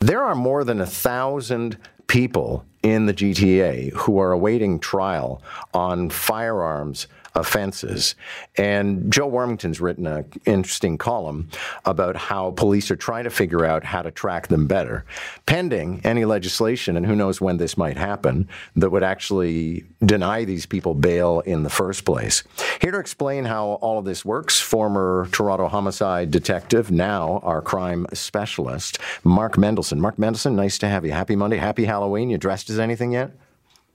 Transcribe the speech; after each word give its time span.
There 0.00 0.22
are 0.22 0.34
more 0.34 0.62
than 0.62 0.80
a 0.80 0.86
thousand 0.86 1.78
people 2.06 2.66
in 2.82 3.06
the 3.06 3.14
GTA 3.14 3.92
who 3.92 4.18
are 4.20 4.30
awaiting 4.30 4.78
trial 4.78 5.42
on 5.72 6.10
firearms 6.10 7.08
offenses. 7.36 8.14
And 8.56 9.12
Joe 9.12 9.28
Warmington's 9.28 9.80
written 9.80 10.06
an 10.06 10.24
interesting 10.44 10.98
column 10.98 11.48
about 11.84 12.16
how 12.16 12.52
police 12.52 12.90
are 12.90 12.96
trying 12.96 13.24
to 13.24 13.30
figure 13.30 13.64
out 13.64 13.84
how 13.84 14.02
to 14.02 14.10
track 14.10 14.48
them 14.48 14.66
better, 14.66 15.04
pending 15.46 16.00
any 16.04 16.24
legislation, 16.24 16.96
and 16.96 17.06
who 17.06 17.14
knows 17.14 17.40
when 17.40 17.58
this 17.58 17.76
might 17.76 17.96
happen, 17.96 18.48
that 18.74 18.90
would 18.90 19.02
actually 19.02 19.84
deny 20.04 20.44
these 20.44 20.66
people 20.66 20.94
bail 20.94 21.40
in 21.40 21.62
the 21.62 21.70
first 21.70 22.04
place. 22.04 22.42
Here 22.80 22.90
to 22.90 22.98
explain 22.98 23.44
how 23.44 23.78
all 23.82 23.98
of 23.98 24.04
this 24.04 24.24
works, 24.24 24.60
former 24.60 25.28
Toronto 25.32 25.68
homicide 25.68 26.30
detective, 26.30 26.90
now 26.90 27.40
our 27.42 27.62
crime 27.62 28.06
specialist, 28.12 28.98
Mark 29.24 29.56
Mendelson. 29.56 29.98
Mark 29.98 30.16
Mendelson, 30.16 30.54
nice 30.54 30.78
to 30.78 30.88
have 30.88 31.04
you. 31.04 31.12
Happy 31.12 31.36
Monday. 31.36 31.58
Happy 31.58 31.84
Halloween. 31.84 32.30
You 32.30 32.38
dressed 32.38 32.70
as 32.70 32.78
anything 32.78 33.12
yet? 33.12 33.32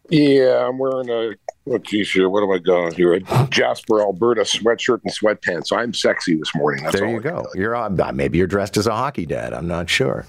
Yeah, 0.09 0.67
I'm 0.67 0.77
wearing 0.77 1.09
a 1.09 1.35
what 1.63 1.85
t-shirt. 1.85 2.29
What 2.29 2.43
am 2.43 2.51
I 2.51 2.57
going 2.57 2.93
here? 2.93 3.13
A 3.13 3.47
Jasper, 3.49 4.01
Alberta 4.01 4.41
sweatshirt 4.41 4.99
and 5.05 5.13
sweatpants. 5.13 5.75
I'm 5.75 5.93
sexy 5.93 6.35
this 6.35 6.53
morning. 6.55 6.83
That's 6.83 6.99
there 6.99 7.09
you 7.09 7.21
go. 7.21 7.47
You're 7.55 7.75
uh, 7.75 7.89
maybe 8.13 8.37
you're 8.37 8.47
dressed 8.47 8.77
as 8.77 8.87
a 8.87 8.95
hockey 8.95 9.25
dad. 9.25 9.53
I'm 9.53 9.67
not 9.67 9.89
sure. 9.89 10.25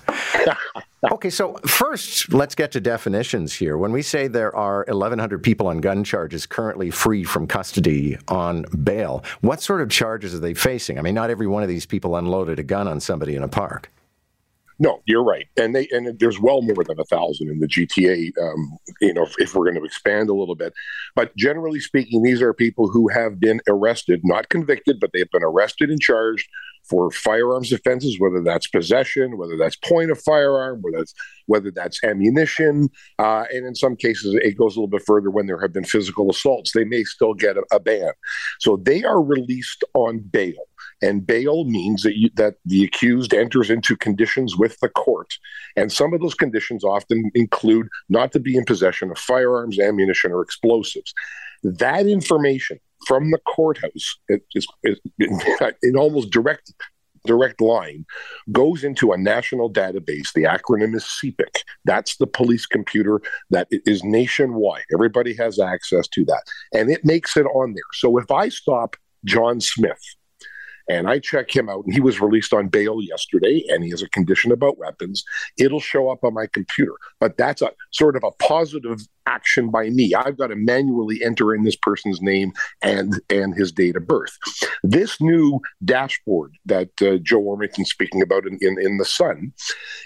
okay, 1.13 1.31
so 1.31 1.55
first, 1.67 2.33
let's 2.33 2.55
get 2.55 2.71
to 2.73 2.81
definitions 2.81 3.55
here. 3.55 3.77
When 3.77 3.93
we 3.93 4.03
say 4.03 4.29
there 4.29 4.55
are 4.55 4.85
1,100 4.89 5.43
people 5.43 5.67
on 5.67 5.81
gun 5.81 6.05
charges 6.05 6.47
currently 6.47 6.91
free 6.91 7.25
from 7.25 7.47
custody 7.47 8.19
on 8.29 8.65
bail, 8.85 9.25
what 9.41 9.63
sort 9.63 9.81
of 9.81 9.91
charges 9.91 10.35
are 10.35 10.39
they 10.39 10.55
facing? 10.55 10.99
I 10.99 11.03
mean, 11.03 11.15
not 11.15 11.31
every 11.31 11.47
one 11.47 11.63
of 11.63 11.69
these 11.69 11.87
people 11.87 12.17
unloaded 12.17 12.59
a 12.59 12.63
gun 12.63 12.87
on 12.87 13.01
somebody 13.01 13.35
in 13.35 13.43
a 13.43 13.49
park. 13.49 13.91
No, 14.79 15.01
you're 15.07 15.25
right, 15.25 15.47
and 15.57 15.75
they 15.75 15.89
and 15.91 16.19
there's 16.19 16.41
well 16.41 16.63
more 16.63 16.85
than 16.85 16.99
a 16.99 17.05
thousand 17.05 17.51
in 17.51 17.61
the 17.61 17.67
GTA. 17.67 18.33
Um, 18.41 18.79
you 19.01 19.15
know, 19.15 19.25
if, 19.25 19.35
if, 19.39 19.55
we're 19.55 19.65
going 19.65 19.77
to 19.77 19.85
expand 19.85 20.31
a 20.31 20.35
little 20.35 20.55
bit, 20.55 20.73
but 21.15 21.37
generally 21.37 21.81
speaking, 21.81 22.23
these 22.23 22.43
are 22.43 22.55
people 22.55 22.89
who 22.89 23.09
have 23.09 23.39
been 23.39 23.61
arrested, 23.69 24.21
not 24.25 24.49
convicted, 24.49 24.99
but 25.01 25.11
they've 25.13 25.31
been 25.31 25.45
arrested 25.45 25.91
and 25.91 26.01
charged 26.01 26.49
for 26.89 27.11
firearms 27.11 27.73
offenses, 27.73 28.19
whether 28.19 28.43
that's 28.43 28.67
possession, 28.67 29.37
whether 29.37 29.57
that's 29.57 29.77
point 29.77 30.11
of 30.11 30.21
firearm, 30.21 30.81
whether 30.83 30.99
that's 30.99 31.15
whether 31.47 31.71
that's 31.71 32.03
ammunition, 32.05 32.89
uh, 33.19 33.45
and 33.53 33.67
in 33.67 33.75
some 33.75 33.97
cases 33.97 34.35
it 34.43 34.57
goes 34.57 34.77
a 34.77 34.81
little 34.81 34.89
bit 34.89 35.03
further 35.07 35.31
when 35.31 35.47
there 35.47 35.61
have 35.61 35.73
been 35.73 35.85
physical 35.85 36.31
assaults. 36.31 36.73
They 36.73 36.85
may 36.85 37.05
still 37.05 37.35
get 37.35 37.57
a, 37.57 37.63
a 37.73 37.81
ban, 37.81 38.13
so 38.61 38.77
they 38.77 39.05
are 39.05 39.23
released 39.23 39.85
on 39.95 40.19
bail. 40.19 40.65
And 41.03 41.27
bail 41.27 41.65
means 41.65 42.03
that 42.03 42.17
you, 42.17 42.31
that 42.35 42.55
the 42.65 42.85
accused 42.85 43.35
enters 43.35 43.71
into 43.71 43.97
conditions 43.97 44.57
with 44.57 44.79
the 44.81 44.89
court, 44.89 45.35
and 45.77 45.93
some 45.93 46.15
of 46.15 46.21
those 46.21 46.35
conditions 46.35 46.85
often 46.85 47.31
include 47.35 47.89
not 48.09 48.33
to 48.33 48.41
be 48.41 48.57
in 48.57 48.65
possession 48.65 49.11
of 49.11 49.19
firearms, 49.19 49.79
ammunition, 49.79 50.33
or 50.33 50.43
explosives. 50.43 51.13
That 51.63 52.07
information 52.07 52.79
from 53.07 53.31
the 53.31 53.39
courthouse 53.39 54.17
is, 54.29 54.67
is, 54.85 55.01
in 55.83 55.97
almost 55.97 56.31
direct 56.31 56.73
direct 57.25 57.61
line 57.61 58.05
goes 58.51 58.83
into 58.83 59.13
a 59.13 59.17
national 59.19 59.73
database. 59.73 60.33
The 60.35 60.43
acronym 60.43 60.95
is 60.97 61.05
CPIC. 61.05 61.63
That's 61.85 62.17
the 62.17 62.27
police 62.27 62.67
computer 62.67 63.21
that 63.51 63.69
is 63.71 64.03
nationwide. 64.03 64.85
Everybody 64.93 65.35
has 65.37 65.61
access 65.61 66.09
to 66.09 66.25
that. 66.25 66.43
And 66.73 66.91
it 66.91 67.05
makes 67.05 67.37
it 67.37 67.47
on 67.47 67.75
there. 67.75 67.83
So 67.93 68.19
if 68.19 68.31
I 68.31 68.49
stop 68.49 68.97
John 69.25 69.61
Smith 69.61 70.03
and 70.89 71.09
I 71.09 71.19
check 71.19 71.55
him 71.55 71.69
out, 71.69 71.85
and 71.85 71.95
he 71.95 72.01
was 72.01 72.21
released 72.21 72.53
on 72.53 72.69
bail 72.69 73.01
yesterday, 73.01 73.65
and 73.69 73.85
he 73.85 73.91
has 73.91 74.03
a 74.03 74.09
condition 74.09 74.53
about 74.53 74.79
weapons. 74.79 75.25
It'll 75.59 75.81
show 75.81 76.11
up 76.11 76.25
on 76.25 76.35
my 76.35 76.47
computer, 76.47 76.95
but 77.21 77.37
that's 77.37 77.63
a 77.63 77.71
sort 77.91 78.17
of 78.17 78.25
a 78.25 78.31
positive 78.33 79.01
action 79.27 79.71
by 79.71 79.89
me. 79.91 80.15
I've 80.15 80.37
got 80.37 80.49
to 80.49 80.57
manually 80.57 81.21
enter 81.23 81.55
in 81.55 81.63
this 81.63 81.77
person's 81.77 82.21
name 82.21 82.53
and 82.83 83.21
and 83.31 83.55
his 83.55 83.73
date 83.73 83.97
of 83.97 84.07
birth. 84.07 84.37
This 84.83 85.21
new 85.21 85.61
dashboard 85.85 86.53
that 86.67 86.91
uh, 87.01 87.19
Joe 87.23 87.41
Warmington's 87.41 87.91
speaking 87.91 88.23
about 88.23 88.47
in, 88.47 88.59
in, 88.61 88.77
in 88.81 88.99
the 88.99 89.05
Sun 89.05 89.53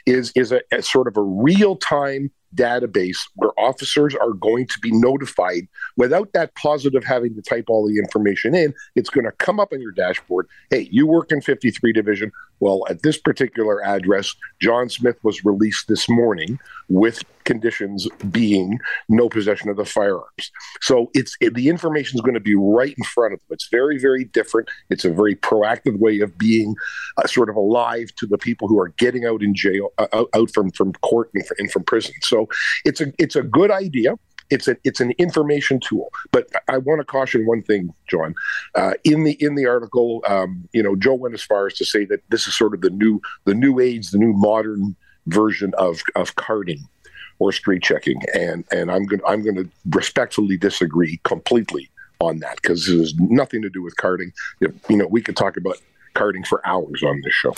is 0.06 0.32
is 0.34 0.52
a, 0.52 0.60
a 0.72 0.82
sort 0.82 1.08
of 1.08 1.16
a 1.16 1.22
real 1.22 1.76
time 1.76 2.30
database 2.56 3.18
where 3.34 3.50
officers 3.58 4.14
are 4.14 4.32
going 4.32 4.66
to 4.66 4.78
be 4.80 4.90
notified 4.90 5.68
without 5.96 6.32
that 6.32 6.54
positive 6.54 7.04
having 7.04 7.34
to 7.34 7.42
type 7.42 7.66
all 7.68 7.86
the 7.86 7.98
information 7.98 8.54
in. 8.54 8.74
It's 8.94 9.10
going 9.10 9.24
to 9.24 9.32
come 9.32 9.60
up 9.60 9.72
on 9.72 9.80
your 9.80 9.92
dashboard. 9.92 10.48
Hey, 10.70 10.88
you 10.90 11.06
work 11.06 11.30
in 11.30 11.40
53 11.40 11.92
Division. 11.92 12.32
Well, 12.60 12.84
at 12.88 13.02
this 13.02 13.18
particular 13.18 13.84
address, 13.84 14.34
John 14.60 14.88
Smith 14.88 15.16
was 15.22 15.44
released 15.44 15.88
this 15.88 16.08
morning 16.08 16.58
with 16.88 17.22
conditions 17.46 18.06
being 18.30 18.78
no 19.08 19.28
possession 19.28 19.70
of 19.70 19.76
the 19.76 19.84
firearms. 19.84 20.50
So 20.82 21.10
it's 21.14 21.36
it, 21.40 21.54
the 21.54 21.68
information 21.68 22.16
is 22.16 22.20
going 22.20 22.34
to 22.34 22.40
be 22.40 22.54
right 22.54 22.94
in 22.96 23.04
front 23.04 23.32
of 23.32 23.40
them. 23.40 23.46
It's 23.50 23.68
very, 23.68 23.98
very 23.98 24.24
different. 24.24 24.68
It's 24.90 25.04
a 25.04 25.12
very 25.12 25.36
proactive 25.36 25.98
way 25.98 26.20
of 26.20 26.36
being 26.36 26.74
uh, 27.16 27.26
sort 27.26 27.48
of 27.48 27.56
alive 27.56 28.08
to 28.16 28.26
the 28.26 28.38
people 28.38 28.68
who 28.68 28.78
are 28.78 28.88
getting 28.98 29.24
out 29.24 29.42
in 29.42 29.54
jail, 29.54 29.90
uh, 29.98 30.24
out 30.34 30.50
from 30.52 30.70
from 30.72 30.92
court 30.94 31.30
and, 31.34 31.44
and 31.58 31.70
from 31.70 31.84
prison. 31.84 32.14
So 32.22 32.48
it's 32.84 33.00
a 33.00 33.12
it's 33.18 33.36
a 33.36 33.42
good 33.42 33.70
idea 33.70 34.16
it's 34.50 34.68
a 34.68 34.76
it's 34.84 35.00
an 35.00 35.12
information 35.18 35.80
tool. 35.80 36.10
But 36.32 36.48
I 36.68 36.78
want 36.78 37.00
to 37.00 37.04
caution 37.04 37.46
one 37.46 37.62
thing, 37.62 37.92
John. 38.08 38.34
Uh, 38.74 38.92
in 39.04 39.24
the 39.24 39.32
in 39.40 39.54
the 39.54 39.66
article, 39.66 40.22
um, 40.28 40.68
you 40.72 40.82
know, 40.82 40.96
Joe 40.96 41.14
went 41.14 41.34
as 41.34 41.42
far 41.42 41.66
as 41.66 41.74
to 41.74 41.84
say 41.84 42.04
that 42.06 42.20
this 42.30 42.46
is 42.46 42.56
sort 42.56 42.74
of 42.74 42.80
the 42.80 42.90
new 42.90 43.20
the 43.44 43.54
new 43.54 43.80
age, 43.80 44.10
the 44.10 44.18
new 44.18 44.32
modern 44.32 44.96
version 45.26 45.72
of 45.78 46.00
of 46.14 46.36
carding 46.36 46.88
or 47.38 47.52
street 47.52 47.82
checking, 47.82 48.20
and 48.34 48.64
and 48.70 48.90
I'm 48.90 49.04
going 49.04 49.22
I'm 49.26 49.42
going 49.42 49.56
to 49.56 49.68
respectfully 49.90 50.56
disagree 50.56 51.20
completely 51.24 51.90
on 52.20 52.38
that 52.40 52.56
because 52.62 52.88
it 52.88 52.98
has 52.98 53.14
nothing 53.18 53.62
to 53.62 53.70
do 53.70 53.82
with 53.82 53.96
carding. 53.96 54.32
You 54.60 54.72
know, 54.96 55.06
we 55.06 55.22
could 55.22 55.36
talk 55.36 55.56
about 55.56 55.76
carding 56.16 56.44
for 56.44 56.66
hours 56.66 57.02
on 57.02 57.20
this 57.22 57.34
show. 57.34 57.52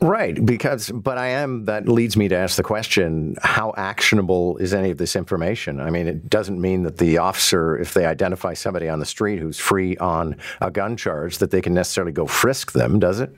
Right, 0.00 0.44
because 0.44 0.90
but 0.90 1.18
I 1.18 1.28
am 1.28 1.66
that 1.66 1.88
leads 1.88 2.16
me 2.16 2.28
to 2.28 2.36
ask 2.36 2.56
the 2.56 2.62
question: 2.62 3.36
How 3.42 3.72
actionable 3.76 4.56
is 4.56 4.74
any 4.74 4.90
of 4.90 4.98
this 4.98 5.14
information? 5.14 5.80
I 5.80 5.90
mean, 5.90 6.08
it 6.08 6.28
doesn't 6.28 6.60
mean 6.60 6.82
that 6.84 6.98
the 6.98 7.18
officer, 7.18 7.78
if 7.78 7.94
they 7.94 8.06
identify 8.06 8.54
somebody 8.54 8.88
on 8.88 8.98
the 8.98 9.06
street 9.06 9.38
who's 9.38 9.58
free 9.58 9.96
on 9.98 10.36
a 10.60 10.70
gun 10.70 10.96
charge, 10.96 11.38
that 11.38 11.50
they 11.50 11.60
can 11.60 11.74
necessarily 11.74 12.12
go 12.12 12.26
frisk 12.26 12.72
them, 12.72 12.98
does 12.98 13.20
it? 13.20 13.34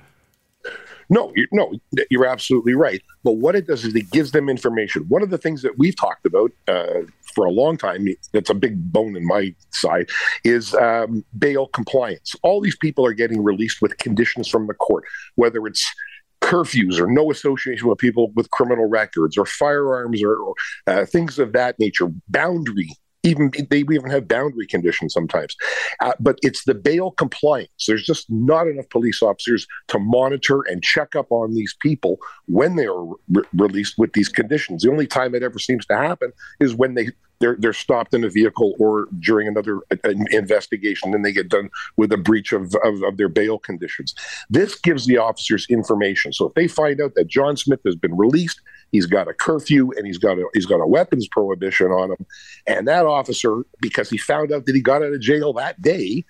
No, 1.08 1.32
you, 1.34 1.46
no, 1.50 1.72
you're 2.08 2.26
absolutely 2.26 2.74
right. 2.74 3.02
But 3.24 3.32
what 3.32 3.56
it 3.56 3.66
does 3.66 3.84
is 3.84 3.94
it 3.94 4.10
gives 4.10 4.30
them 4.30 4.48
information. 4.48 5.02
One 5.08 5.22
of 5.22 5.30
the 5.30 5.38
things 5.38 5.62
that 5.62 5.76
we've 5.76 5.96
talked 5.96 6.24
about 6.24 6.52
uh, 6.68 7.00
for 7.34 7.44
a 7.44 7.50
long 7.50 7.76
time, 7.76 8.06
that's 8.32 8.50
a 8.50 8.54
big 8.54 8.92
bone 8.92 9.16
in 9.16 9.26
my 9.26 9.54
side, 9.70 10.08
is 10.44 10.74
um, 10.74 11.24
bail 11.36 11.66
compliance. 11.66 12.36
All 12.42 12.60
these 12.60 12.76
people 12.76 13.04
are 13.04 13.12
getting 13.12 13.42
released 13.42 13.82
with 13.82 13.98
conditions 13.98 14.48
from 14.48 14.68
the 14.68 14.74
court, 14.74 15.04
whether 15.34 15.66
it's 15.66 15.84
curfews 16.40 16.98
or 16.98 17.06
no 17.06 17.30
association 17.30 17.88
with 17.88 17.98
people 17.98 18.30
with 18.34 18.50
criminal 18.50 18.86
records 18.86 19.36
or 19.36 19.44
firearms 19.44 20.22
or, 20.22 20.36
or 20.36 20.54
uh, 20.86 21.04
things 21.04 21.38
of 21.38 21.52
that 21.52 21.78
nature, 21.78 22.08
boundary 22.28 22.88
even 23.22 23.50
they 23.68 23.78
even 23.78 24.10
have 24.10 24.28
boundary 24.28 24.66
conditions 24.66 25.12
sometimes. 25.12 25.56
Uh, 26.00 26.12
but 26.20 26.38
it's 26.42 26.64
the 26.64 26.74
bail 26.74 27.10
compliance. 27.12 27.86
There's 27.86 28.04
just 28.04 28.30
not 28.30 28.66
enough 28.66 28.88
police 28.90 29.22
officers 29.22 29.66
to 29.88 29.98
monitor 29.98 30.62
and 30.62 30.82
check 30.82 31.14
up 31.14 31.30
on 31.30 31.54
these 31.54 31.76
people 31.80 32.18
when 32.46 32.76
they 32.76 32.86
are 32.86 33.04
re- 33.04 33.44
released 33.52 33.98
with 33.98 34.12
these 34.12 34.28
conditions. 34.28 34.82
The 34.82 34.90
only 34.90 35.06
time 35.06 35.34
it 35.34 35.42
ever 35.42 35.58
seems 35.58 35.84
to 35.86 35.96
happen 35.96 36.32
is 36.60 36.74
when 36.74 36.94
they 36.94 37.10
they're 37.40 37.56
they're 37.58 37.72
stopped 37.72 38.14
in 38.14 38.22
a 38.22 38.28
vehicle 38.28 38.74
or 38.78 39.08
during 39.18 39.48
another 39.48 39.80
uh, 39.90 40.10
investigation, 40.30 41.14
and 41.14 41.24
they 41.24 41.32
get 41.32 41.48
done 41.48 41.70
with 41.96 42.12
a 42.12 42.18
breach 42.18 42.52
of, 42.52 42.74
of, 42.84 43.02
of 43.02 43.16
their 43.16 43.28
bail 43.28 43.58
conditions. 43.58 44.14
This 44.48 44.78
gives 44.78 45.06
the 45.06 45.16
officers 45.16 45.66
information. 45.68 46.32
So 46.32 46.46
if 46.46 46.54
they 46.54 46.68
find 46.68 47.00
out 47.00 47.14
that 47.14 47.28
John 47.28 47.56
Smith 47.56 47.80
has 47.84 47.96
been 47.96 48.16
released, 48.16 48.60
he's 48.92 49.06
got 49.06 49.28
a 49.28 49.34
curfew 49.34 49.92
and 49.96 50.06
he's 50.06 50.18
got 50.18 50.38
a 50.38 50.46
he's 50.54 50.66
got 50.66 50.80
a 50.80 50.86
weapons 50.86 51.28
prohibition 51.28 51.88
on 51.88 52.10
him, 52.12 52.26
and 52.66 52.86
that 52.88 53.06
officer, 53.06 53.64
because 53.80 54.10
he 54.10 54.18
found 54.18 54.52
out 54.52 54.66
that 54.66 54.74
he 54.74 54.80
got 54.80 55.02
out 55.02 55.12
of 55.12 55.20
jail 55.20 55.52
that 55.54 55.80
day, 55.80 56.24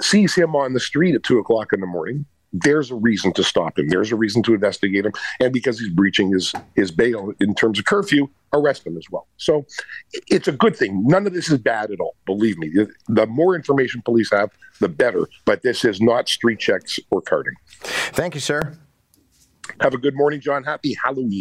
sees 0.00 0.34
him 0.34 0.54
on 0.56 0.72
the 0.72 0.80
street 0.80 1.14
at 1.14 1.22
two 1.22 1.38
o'clock 1.38 1.72
in 1.72 1.80
the 1.80 1.86
morning 1.86 2.26
there's 2.52 2.90
a 2.90 2.94
reason 2.94 3.32
to 3.32 3.42
stop 3.42 3.78
him. 3.78 3.88
There's 3.88 4.12
a 4.12 4.16
reason 4.16 4.42
to 4.44 4.54
investigate 4.54 5.06
him, 5.06 5.12
and 5.40 5.52
because 5.52 5.78
he's 5.78 5.88
breaching 5.88 6.32
his 6.32 6.52
his 6.74 6.90
bail 6.90 7.32
in 7.40 7.54
terms 7.54 7.78
of 7.78 7.84
curfew, 7.84 8.28
arrest 8.52 8.86
him 8.86 8.96
as 8.96 9.06
well. 9.10 9.26
So 9.38 9.66
it's 10.28 10.48
a 10.48 10.52
good 10.52 10.76
thing. 10.76 11.06
None 11.06 11.26
of 11.26 11.32
this 11.32 11.50
is 11.50 11.58
bad 11.58 11.90
at 11.90 12.00
all. 12.00 12.14
Believe 12.26 12.58
me. 12.58 12.70
The 13.08 13.26
more 13.26 13.54
information 13.54 14.02
police 14.02 14.30
have, 14.30 14.50
the 14.80 14.88
better. 14.88 15.28
But 15.44 15.62
this 15.62 15.84
is 15.84 16.00
not 16.00 16.28
street 16.28 16.58
checks 16.58 16.98
or 17.10 17.22
carding. 17.22 17.54
Thank 17.80 18.34
you, 18.34 18.40
sir. 18.40 18.78
Have 19.80 19.94
a 19.94 19.98
good 19.98 20.14
morning, 20.14 20.40
John. 20.40 20.64
Happy 20.64 20.96
Halloween. 21.02 21.40